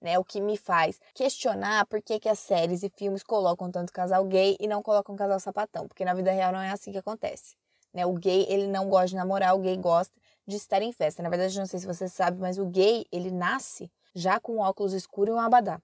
[0.00, 3.92] Né, o que me faz questionar por que, que as séries e filmes colocam tanto
[3.92, 6.98] casal gay e não colocam casal sapatão, porque na vida real não é assim que
[6.98, 7.54] acontece.
[7.94, 8.04] Né?
[8.04, 10.12] O gay ele não gosta de namorar, o gay gosta
[10.44, 11.22] de estar em festa.
[11.22, 14.92] Na verdade, não sei se você sabe, mas o gay ele nasce já com óculos
[14.92, 15.80] escuros e um abadá.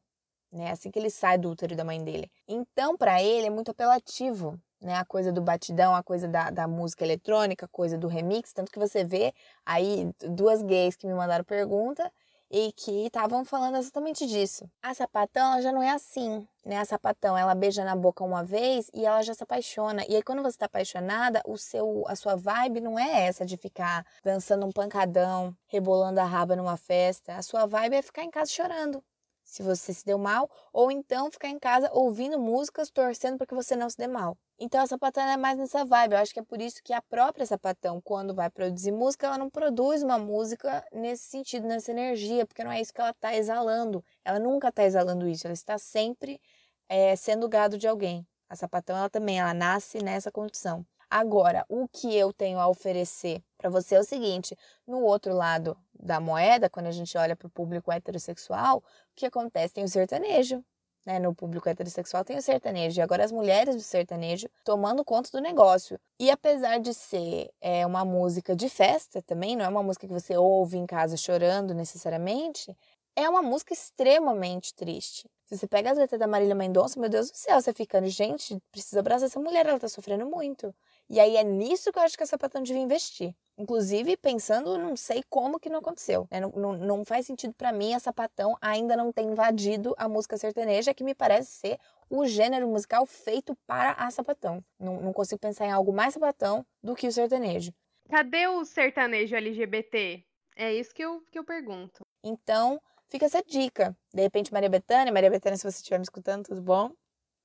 [0.50, 0.72] Né?
[0.72, 2.28] Assim que ele sai do útero da mãe dele.
[2.48, 4.94] Então, para ele é muito apelativo né?
[4.96, 8.52] A coisa do batidão, a coisa da, da música eletrônica, a coisa do remix.
[8.52, 9.32] Tanto que você vê
[9.64, 12.10] aí duas gays que me mandaram pergunta
[12.50, 14.68] e que estavam falando exatamente disso.
[14.82, 16.78] A sapatão ela já não é assim, né?
[16.78, 20.02] A sapatão ela beija na boca uma vez e ela já se apaixona.
[20.08, 23.56] E aí quando você está apaixonada, o seu a sua vibe não é essa de
[23.56, 27.36] ficar dançando um pancadão, rebolando a raba numa festa.
[27.36, 29.02] A sua vibe é ficar em casa chorando
[29.48, 33.54] se você se deu mal, ou então ficar em casa ouvindo músicas, torcendo para que
[33.54, 34.36] você não se dê mal.
[34.58, 36.12] Então a sapatão é mais nessa vibe.
[36.12, 39.38] Eu acho que é por isso que a própria sapatão, quando vai produzir música, ela
[39.38, 43.34] não produz uma música nesse sentido, nessa energia, porque não é isso que ela está
[43.34, 44.04] exalando.
[44.22, 46.38] Ela nunca está exalando isso, ela está sempre
[46.86, 48.26] é, sendo gado de alguém.
[48.50, 50.84] A sapatão, ela também, ela nasce nessa condição.
[51.08, 55.76] Agora, o que eu tenho a oferecer para você é o seguinte: no outro lado
[55.92, 58.82] da moeda, quando a gente olha para o público heterossexual, o
[59.14, 59.74] que acontece?
[59.74, 60.64] Tem o sertanejo.
[61.04, 61.18] Né?
[61.18, 63.00] No público heterossexual tem o sertanejo.
[63.00, 65.98] E agora as mulheres do sertanejo tomando conta do negócio.
[66.20, 70.12] E apesar de ser é, uma música de festa também, não é uma música que
[70.12, 72.76] você ouve em casa chorando necessariamente,
[73.18, 75.28] é uma música extremamente triste.
[75.44, 78.56] Se você pega as letras da Marília Mendonça, meu Deus do céu, você fica, gente,
[78.70, 80.72] precisa abraçar essa mulher, ela tá sofrendo muito.
[81.10, 83.34] E aí é nisso que eu acho que a Sapatão devia investir.
[83.56, 86.28] Inclusive, pensando, não sei como que não aconteceu.
[86.30, 86.38] Né?
[86.38, 90.36] Não, não, não, faz sentido para mim a Sapatão ainda não ter invadido a música
[90.36, 91.78] sertaneja, que me parece ser
[92.08, 94.62] o gênero musical feito para a Sapatão.
[94.78, 97.72] Não, não consigo pensar em algo mais Sapatão do que o sertanejo.
[98.08, 100.22] Cadê o sertanejo LGBT?
[100.54, 102.06] É isso que eu, que eu pergunto.
[102.22, 103.96] Então, fica essa dica.
[104.12, 106.90] De repente, Maria Bethânia, Maria Bethânia, se você estiver me escutando, tudo bom?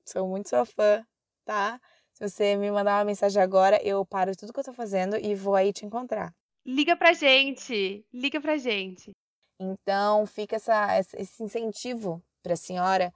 [0.05, 1.05] Sou muito sua fã,
[1.45, 1.79] tá?
[2.13, 5.33] Se você me mandar uma mensagem agora, eu paro tudo que eu tô fazendo e
[5.33, 6.33] vou aí te encontrar.
[6.65, 8.05] Liga pra gente!
[8.13, 9.11] Liga pra gente!
[9.59, 13.13] Então, fica essa, esse incentivo para a senhora,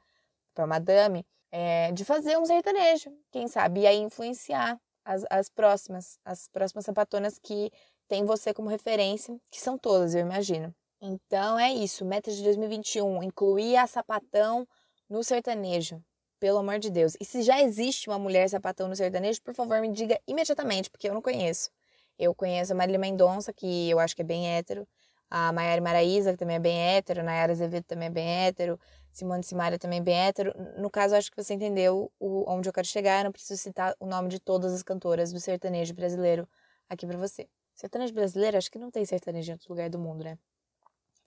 [0.54, 5.50] para a madame, é, de fazer um sertanejo, quem sabe, e aí influenciar as, as
[5.50, 7.72] próximas, as próximas sapatonas que
[8.08, 10.74] tem você como referência, que são todas, eu imagino.
[11.02, 14.68] Então é isso, meta de 2021, incluir a sapatão
[15.10, 16.04] no sertanejo.
[16.40, 17.16] Pelo amor de Deus.
[17.20, 21.10] E se já existe uma mulher sapatão no sertanejo, por favor, me diga imediatamente, porque
[21.10, 21.72] eu não conheço.
[22.18, 24.88] Eu conheço a Marília Mendonça, que eu acho que é bem hétero.
[25.30, 27.24] A Maiara Maraíza, que também é bem hétero.
[27.24, 28.80] Nayara Azevedo também é bem hétero.
[29.12, 30.54] Simone Simaria também é bem hétero.
[30.78, 33.20] No caso, acho que você entendeu o, onde eu quero chegar.
[33.20, 36.48] Eu não preciso citar o nome de todas as cantoras do sertanejo brasileiro
[36.88, 37.48] aqui para você.
[37.74, 40.38] Sertanejo brasileiro, acho que não tem sertanejo em outro lugar do mundo, né?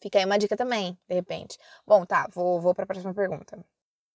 [0.01, 1.59] Fica aí uma dica também, de repente.
[1.87, 3.65] Bom, tá, vou, vou para a próxima pergunta.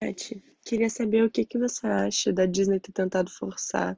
[0.02, 3.98] Beth, queria saber o que, que você acha da Disney ter tentado forçar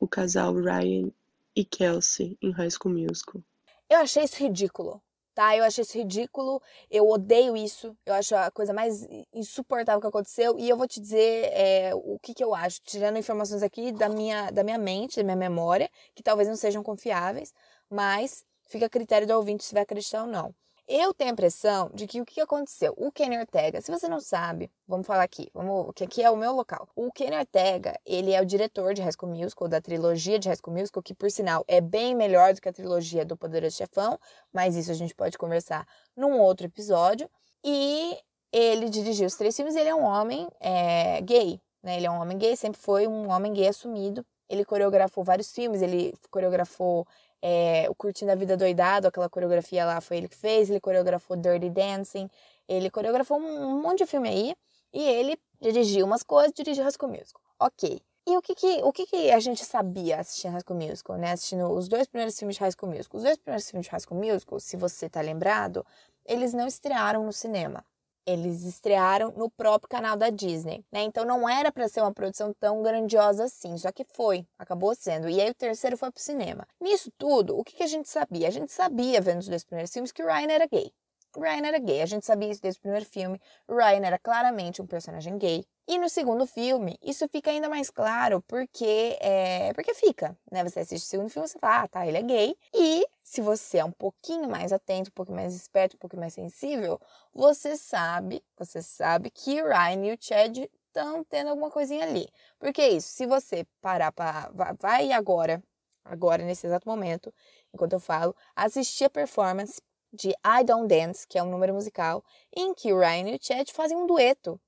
[0.00, 1.10] o casal Ryan
[1.54, 3.42] e Kelsey em High School Musical.
[3.88, 5.02] Eu achei isso ridículo,
[5.34, 5.56] tá?
[5.56, 10.58] Eu achei isso ridículo, eu odeio isso, eu acho a coisa mais insuportável que aconteceu
[10.58, 14.08] e eu vou te dizer é, o que, que eu acho, tirando informações aqui da
[14.08, 17.52] minha, da minha mente, da minha memória, que talvez não sejam confiáveis,
[17.88, 20.54] mas fica a critério do ouvinte se vai acreditar ou não.
[20.90, 22.94] Eu tenho a impressão de que o que aconteceu?
[22.96, 26.36] O Kenny Ortega, se você não sabe, vamos falar aqui, vamos, que aqui é o
[26.36, 26.88] meu local.
[26.96, 30.56] O Kenny Ortega, ele é o diretor de High School Musical, da trilogia de High
[30.56, 34.18] School Musical, que por sinal é bem melhor do que a trilogia do Poderoso Chefão,
[34.50, 37.28] mas isso a gente pode conversar num outro episódio.
[37.62, 38.16] E
[38.50, 41.98] ele dirigiu os três filmes, ele é um homem é, gay, né?
[41.98, 44.24] Ele é um homem gay, sempre foi um homem gay assumido.
[44.48, 47.06] Ele coreografou vários filmes, ele coreografou
[47.42, 51.36] é, o Curtindo a Vida Doidado, aquela coreografia lá foi ele que fez, ele coreografou
[51.36, 52.28] Dirty Dancing,
[52.68, 54.56] ele coreografou um, monte de filme aí,
[54.92, 57.40] e ele dirigiu umas coisas, dirigiu High Musical.
[57.60, 58.00] Ok.
[58.26, 61.32] E o que que, o que que a gente sabia assistindo High School Musical, né?
[61.32, 63.16] Assistindo os dois primeiros filmes de High School Musical.
[63.18, 65.84] Os dois primeiros filmes de High School Musical, se você tá lembrado,
[66.26, 67.82] eles não estrearam no cinema
[68.28, 71.02] eles estrearam no próprio canal da Disney, né?
[71.02, 75.28] Então não era para ser uma produção tão grandiosa assim, só que foi, acabou sendo.
[75.30, 76.66] E aí o terceiro foi pro cinema.
[76.78, 78.48] Nisso tudo, o que, que a gente sabia?
[78.48, 80.92] A gente sabia, vendo os dois primeiros filmes, que o Ryan era gay.
[81.36, 83.40] Ryan era gay, a gente sabia isso desde o primeiro filme.
[83.68, 85.64] Ryan era claramente um personagem gay.
[85.86, 90.62] E no segundo filme, isso fica ainda mais claro porque é, porque fica, né?
[90.62, 92.56] Você assiste o segundo filme, você fala, ah, tá, ele é gay.
[92.74, 96.34] E se você é um pouquinho mais atento, um pouquinho mais esperto, um pouquinho mais
[96.34, 97.00] sensível,
[97.32, 102.28] você sabe, você sabe que Ryan e o Chad estão tendo alguma coisinha ali.
[102.58, 105.62] Porque é isso, se você parar para vai agora,
[106.04, 107.32] agora nesse exato momento,
[107.72, 109.80] enquanto eu falo, assistir a performance
[110.12, 113.38] de I Don't Dance, que é um número musical, em que o Ryan e o
[113.40, 114.60] Chad fazem um dueto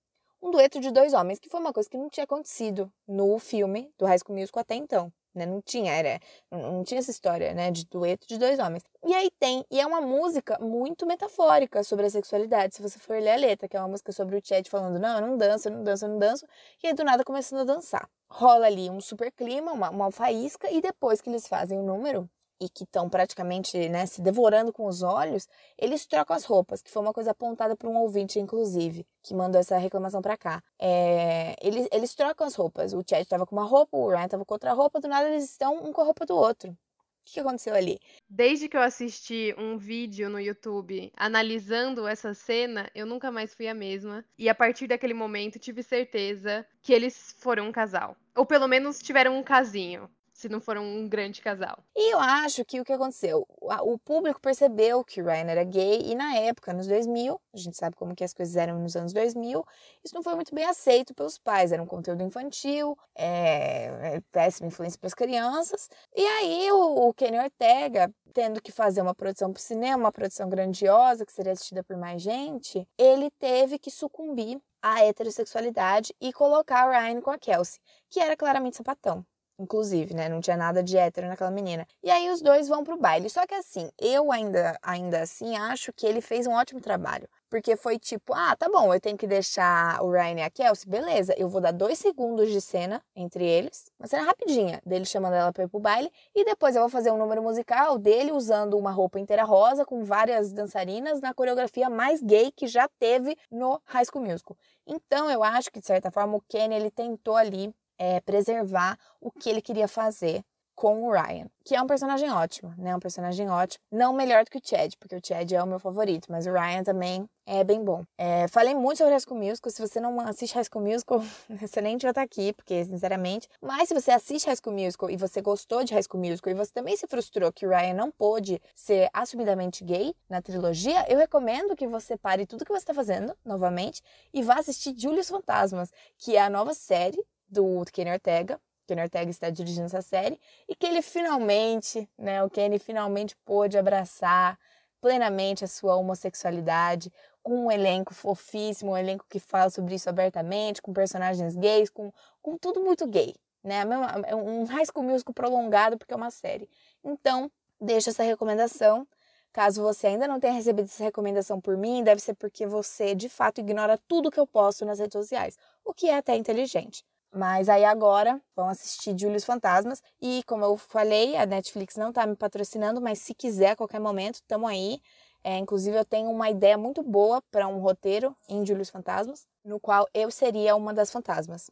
[0.43, 3.93] um dueto de dois homens, que foi uma coisa que não tinha acontecido no filme
[3.99, 5.13] do High School Musical até então.
[5.33, 5.47] Né?
[5.47, 6.19] Não tinha, era,
[6.51, 8.83] não tinha essa história, né, de dueto de dois homens.
[9.05, 13.17] E aí tem, e é uma música muito metafórica sobre a sexualidade, se você for
[13.21, 15.69] ler a letra, que é uma música sobre o Chad falando, não, eu não danço,
[15.69, 16.47] eu não danço, eu não danço,
[16.83, 18.11] e aí do nada começando a dançar.
[18.29, 22.29] Rola ali um super clima, uma, uma faísca, e depois que eles fazem o número,
[22.61, 26.91] e que estão praticamente né, se devorando com os olhos, eles trocam as roupas, que
[26.91, 30.63] foi uma coisa apontada por um ouvinte, inclusive, que mandou essa reclamação para cá.
[30.79, 32.93] É, eles, eles trocam as roupas.
[32.93, 35.45] O Chad estava com uma roupa, o Ryan estava com outra roupa, do nada eles
[35.45, 36.71] estão um com a roupa do outro.
[36.71, 37.99] O que aconteceu ali?
[38.29, 43.69] Desde que eu assisti um vídeo no YouTube analisando essa cena, eu nunca mais fui
[43.69, 44.25] a mesma.
[44.37, 48.17] E a partir daquele momento tive certeza que eles foram um casal.
[48.35, 51.79] Ou pelo menos tiveram um casinho se não for um grande casal.
[51.95, 53.47] E eu acho que o que aconteceu?
[53.83, 57.77] O público percebeu que o Ryan era gay e na época, nos 2000, a gente
[57.77, 59.63] sabe como que as coisas eram nos anos 2000,
[60.03, 61.73] isso não foi muito bem aceito pelos pais.
[61.73, 65.91] Era um conteúdo infantil, é, é péssima influência para as crianças.
[66.17, 70.13] E aí o, o Kenny Ortega, tendo que fazer uma produção para o cinema, uma
[70.13, 76.33] produção grandiosa que seria assistida por mais gente, ele teve que sucumbir à heterossexualidade e
[76.33, 79.23] colocar o Ryan com a Kelsey, que era claramente sapatão
[79.61, 80.29] inclusive, né?
[80.29, 81.87] Não tinha nada de hétero naquela menina.
[82.03, 83.29] E aí os dois vão pro baile.
[83.29, 87.29] Só que assim, eu ainda, ainda assim acho que ele fez um ótimo trabalho.
[87.51, 90.89] Porque foi tipo, ah, tá bom, eu tenho que deixar o Ryan e a Kelsey,
[90.89, 95.35] beleza, eu vou dar dois segundos de cena entre eles, uma cena rapidinha, dele chamando
[95.35, 98.79] ela pra ir pro baile, e depois eu vou fazer um número musical dele usando
[98.79, 103.83] uma roupa inteira rosa, com várias dançarinas, na coreografia mais gay que já teve no
[103.85, 104.57] High School Musical.
[104.87, 109.31] Então eu acho que, de certa forma, o Kenny, ele tentou ali é, preservar o
[109.31, 110.43] que ele queria fazer
[110.81, 112.97] com o Ryan, que é um personagem ótimo, né?
[112.97, 113.85] Um personagem ótimo.
[113.93, 116.53] Não melhor do que o Chad, porque o Chad é o meu favorito, mas o
[116.53, 118.03] Ryan também é bem bom.
[118.17, 119.71] É, falei muito sobre High School Musical.
[119.71, 121.23] Se você não assiste High School Musical,
[121.61, 123.47] você nem devia estar aqui, porque, sinceramente.
[123.61, 126.57] Mas se você assiste High School Musical e você gostou de High School Musical e
[126.57, 131.19] você também se frustrou que o Ryan não pôde ser assumidamente gay na trilogia, eu
[131.19, 134.01] recomendo que você pare tudo que você está fazendo, novamente,
[134.33, 139.31] e vá assistir Julius Fantasmas, que é a nova série do Kenny Ortega, Kenny Ortega
[139.31, 144.59] está dirigindo essa série, e que ele finalmente, né, o Kenny finalmente pôde abraçar
[145.01, 150.83] plenamente a sua homossexualidade, com um elenco fofíssimo, um elenco que fala sobre isso abertamente,
[150.83, 153.35] com personagens gays, com, com tudo muito gay,
[153.65, 153.83] né?
[154.27, 156.69] É um High School Musical prolongado, porque é uma série.
[157.03, 159.07] Então, deixo essa recomendação.
[159.53, 163.29] Caso você ainda não tenha recebido essa recomendação por mim, deve ser porque você, de
[163.29, 167.05] fato, ignora tudo que eu posto nas redes sociais, o que é até inteligente.
[167.33, 170.03] Mas aí agora vão assistir Julius Fantasmas.
[170.21, 174.01] E como eu falei, a Netflix não tá me patrocinando, mas se quiser a qualquer
[174.01, 175.01] momento, tamo aí.
[175.43, 179.81] É, inclusive, eu tenho uma ideia muito boa para um roteiro em Julius Fantasmas, no
[179.81, 181.71] qual eu seria uma das fantasmas.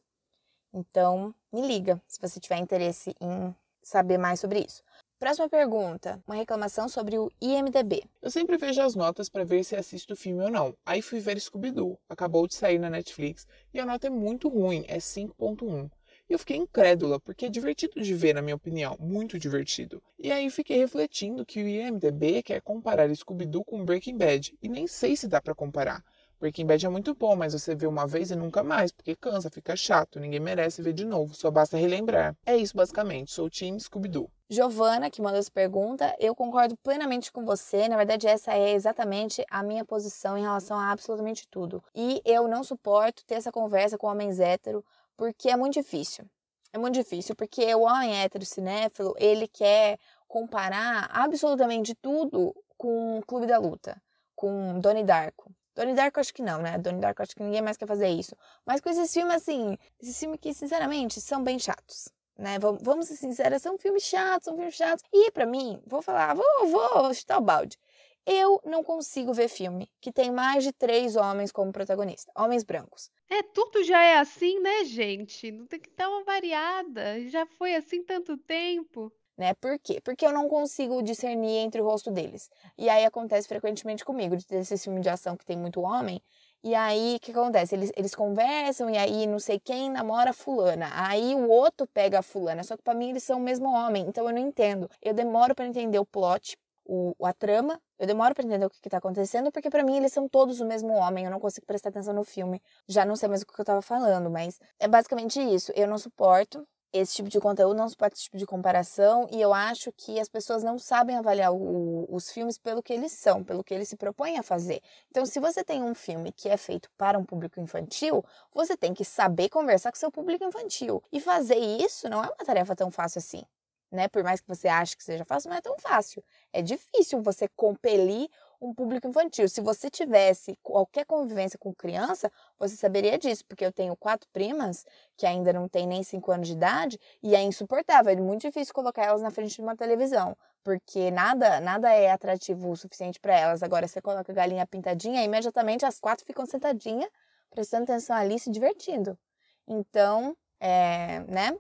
[0.73, 4.83] Então, me liga se você tiver interesse em saber mais sobre isso.
[5.19, 8.05] Próxima pergunta, uma reclamação sobre o IMDB.
[8.23, 10.77] Eu sempre vejo as notas para ver se assisto o filme ou não.
[10.87, 14.85] Aí fui ver Scooby-Doo, acabou de sair na Netflix e a nota é muito ruim,
[14.87, 15.91] é 5.1.
[16.31, 20.01] E eu fiquei incrédula, porque é divertido de ver, na minha opinião, muito divertido.
[20.17, 24.87] E aí fiquei refletindo que o IMDB quer comparar Scooby-Doo com Breaking Bad, e nem
[24.87, 26.05] sei se dá para comparar.
[26.41, 29.51] Breaking Bad é muito bom, mas você vê uma vez e nunca mais, porque cansa,
[29.51, 32.37] fica chato, ninguém merece ver de novo, só basta relembrar.
[32.47, 34.31] É isso basicamente, sou o time Scooby-Doo.
[34.49, 37.87] Giovana, que mandou essa pergunta, eu concordo plenamente com você.
[37.87, 41.83] Na verdade, essa é exatamente a minha posição em relação a absolutamente tudo.
[41.95, 44.83] E eu não suporto ter essa conversa com homens hétero,
[45.17, 46.25] porque é muito difícil.
[46.73, 53.27] É muito difícil, porque o homem hétero cinéfilo, ele quer comparar absolutamente tudo com o
[53.27, 54.01] Clube da Luta,
[54.35, 55.53] com Donnie Darko.
[55.79, 56.77] Donnie Darko acho que não, né?
[56.77, 58.35] Donnie Darko acho que ninguém mais quer fazer isso.
[58.67, 62.09] Mas com esses filmes, assim, esses filmes que, sinceramente, são bem chatos.
[62.37, 62.59] Né?
[62.59, 65.05] Vamos, ser sinceros, são filmes chatos, são filmes chatos.
[65.13, 67.79] E para mim, vou falar, vou, vou chutar o balde.
[68.27, 73.09] Eu não consigo ver filme que tem mais de três homens como protagonista, homens brancos.
[73.31, 75.53] É, tudo já é assim, né, gente?
[75.53, 77.25] Não tem que dar uma variada.
[77.29, 79.55] Já foi assim tanto tempo né?
[79.55, 80.01] Por quê?
[80.03, 82.51] Porque eu não consigo discernir entre o rosto deles.
[82.77, 86.21] E aí acontece frequentemente comigo, de ter esse filme de ação que tem muito homem.
[86.63, 87.77] E aí, o que acontece?
[87.77, 90.91] Eles, eles conversam e aí não sei quem namora fulana.
[90.93, 92.65] Aí o outro pega a fulana.
[92.65, 94.05] Só que pra mim eles são o mesmo homem.
[94.09, 94.91] Então eu não entendo.
[95.01, 97.81] Eu demoro para entender o plot, o, a trama.
[97.97, 100.61] Eu demoro para entender o que, que tá acontecendo, porque para mim eles são todos
[100.61, 101.27] o mesmo homem.
[101.27, 102.61] Eu não consigo prestar atenção no filme.
[102.89, 105.73] Já não sei mais o que eu tava falando, mas é basicamente isso.
[105.77, 109.53] Eu não suporto esse tipo de conteúdo, não suporta esse tipo de comparação, e eu
[109.53, 113.63] acho que as pessoas não sabem avaliar o, os filmes pelo que eles são, pelo
[113.63, 114.81] que eles se propõem a fazer.
[115.11, 118.25] Então, se você tem um filme que é feito para um público infantil,
[118.55, 121.03] você tem que saber conversar com seu público infantil.
[121.13, 123.43] E fazer isso não é uma tarefa tão fácil assim.
[123.91, 124.07] Né?
[124.09, 126.23] Por mais que você ache que seja fácil, não é tão fácil.
[126.53, 128.29] É difícil você compelir
[128.61, 129.49] um público infantil.
[129.49, 134.85] Se você tivesse qualquer convivência com criança, você saberia disso, porque eu tenho quatro primas
[135.17, 138.75] que ainda não têm nem cinco anos de idade e é insuportável, é muito difícil
[138.75, 143.39] colocar elas na frente de uma televisão, porque nada, nada é atrativo o suficiente para
[143.39, 143.63] elas.
[143.63, 147.11] Agora você coloca a galinha pintadinha, imediatamente as quatro ficam sentadinhas,
[147.51, 149.19] prestando atenção ali, se divertindo.
[149.67, 151.57] Então, é, né?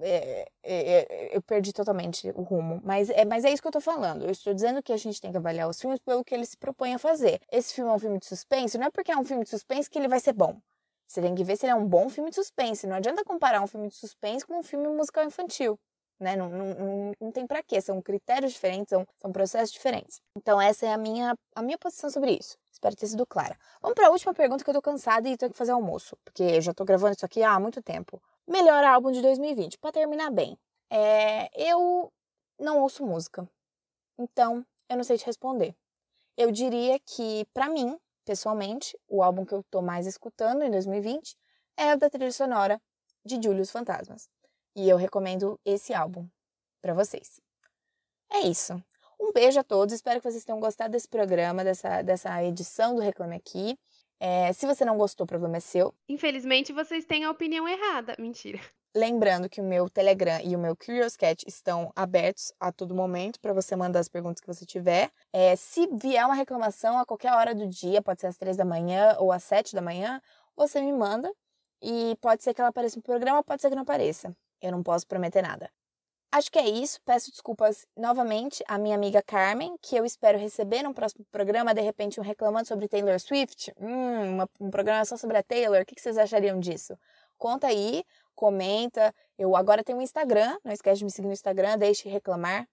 [0.00, 1.00] É, é,
[1.32, 2.80] é, eu perdi totalmente o rumo.
[2.84, 4.24] Mas é, mas é isso que eu tô falando.
[4.24, 6.56] Eu estou dizendo que a gente tem que avaliar os filmes pelo que eles se
[6.56, 7.40] propõem a fazer.
[7.50, 9.88] Esse filme é um filme de suspense, não é porque é um filme de suspense
[9.90, 10.60] que ele vai ser bom.
[11.08, 12.86] Você tem que ver se ele é um bom filme de suspense.
[12.86, 15.78] Não adianta comparar um filme de suspense com um filme musical infantil.
[16.18, 16.34] Né?
[16.34, 17.80] Não, não, não, não tem para quê.
[17.80, 20.20] São critérios diferentes, são, são processos diferentes.
[20.36, 22.56] Então, essa é a minha, a minha posição sobre isso.
[22.72, 23.58] Espero ter sido clara.
[23.80, 26.42] Vamos para a última pergunta que eu tô cansada e tenho que fazer almoço, porque
[26.42, 28.22] eu já tô gravando isso aqui há muito tempo.
[28.46, 30.58] Melhor álbum de 2020, para terminar bem.
[30.90, 32.12] É, eu
[32.58, 33.48] não ouço música,
[34.18, 35.74] então eu não sei te responder.
[36.36, 41.34] Eu diria que, para mim, pessoalmente, o álbum que eu tô mais escutando em 2020
[41.78, 42.80] é o da trilha sonora
[43.24, 44.28] de Julius Fantasmas.
[44.76, 46.28] E eu recomendo esse álbum
[46.82, 47.40] para vocês.
[48.30, 48.74] É isso.
[49.18, 53.00] Um beijo a todos, espero que vocês tenham gostado desse programa, dessa, dessa edição do
[53.00, 53.78] Reclame Aqui.
[54.20, 55.94] É, se você não gostou, o problema é seu.
[56.06, 58.14] Infelizmente, vocês têm a opinião errada.
[58.18, 58.60] Mentira.
[58.94, 63.40] Lembrando que o meu Telegram e o meu Curious Cat estão abertos a todo momento
[63.40, 65.10] para você mandar as perguntas que você tiver.
[65.32, 68.64] É, se vier uma reclamação a qualquer hora do dia, pode ser às três da
[68.64, 70.20] manhã ou às sete da manhã,
[70.54, 71.30] você me manda.
[71.82, 74.34] E pode ser que ela apareça no programa, pode ser que não apareça.
[74.60, 75.70] Eu não posso prometer nada.
[76.32, 77.00] Acho que é isso.
[77.02, 81.80] Peço desculpas novamente à minha amiga Carmen, que eu espero receber no próximo programa, de
[81.80, 83.72] repente, um reclamando sobre Taylor Swift.
[83.80, 85.80] Hum, um programa só sobre a Taylor.
[85.80, 86.98] O que vocês achariam disso?
[87.38, 88.04] Conta aí,
[88.34, 89.14] comenta.
[89.38, 92.68] Eu agora tenho um Instagram, não esquece de me seguir no Instagram, deixe reclamar.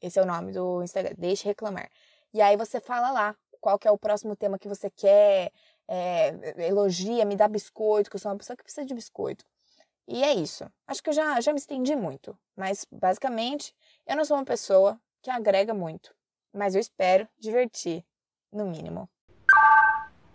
[0.00, 1.90] Esse é o nome do Instagram, deixe reclamar.
[2.32, 5.52] E aí você fala lá qual que é o próximo tema que você quer,
[5.86, 9.44] é, elogia, me dá biscoito, que eu sou uma pessoa que precisa de biscoito.
[10.08, 10.64] E é isso.
[10.86, 12.38] Acho que eu já, já me estendi muito.
[12.56, 13.74] Mas, basicamente,
[14.06, 16.14] eu não sou uma pessoa que agrega muito.
[16.52, 18.04] Mas eu espero divertir,
[18.52, 19.08] no mínimo.